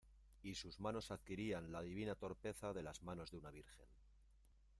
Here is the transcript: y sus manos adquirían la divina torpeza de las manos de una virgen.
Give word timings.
y 0.41 0.55
sus 0.55 0.79
manos 0.79 1.11
adquirían 1.11 1.71
la 1.71 1.83
divina 1.83 2.15
torpeza 2.15 2.73
de 2.73 2.81
las 2.81 3.03
manos 3.03 3.29
de 3.29 3.37
una 3.37 3.51
virgen. 3.51 3.85